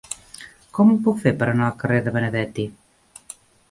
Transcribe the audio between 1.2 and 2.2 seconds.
fer per anar al carrer de